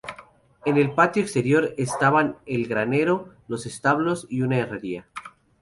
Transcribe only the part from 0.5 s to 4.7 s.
En el patio exterior estaban el granero, los establos y una